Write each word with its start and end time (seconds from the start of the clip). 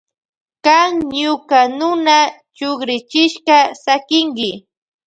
Kan 0.65 0.89
ñuka 1.15 1.59
nuna 1.77 2.17
chukrichishpa 2.57 3.57
sakinki. 3.83 4.49